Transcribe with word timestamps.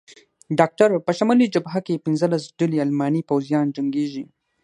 ډاکټر: 0.59 0.89
په 1.05 1.11
شمالي 1.17 1.47
جبهه 1.55 1.79
کې 1.87 2.03
پنځلس 2.05 2.43
ډلې 2.59 2.77
الماني 2.85 3.21
پوځیان 3.29 3.65
جنګېږي. 3.75 4.23